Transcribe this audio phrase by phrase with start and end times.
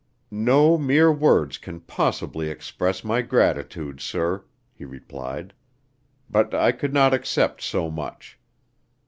[0.31, 4.43] "No mere words can possibly express my gratitude, sir,"
[4.73, 5.53] he replied,
[6.27, 8.39] "but I could not accept so much.